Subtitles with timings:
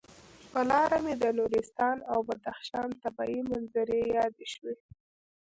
[0.51, 4.75] پر لاره مې د نورستان او بدخشان طبعي منظرې یادې شوې.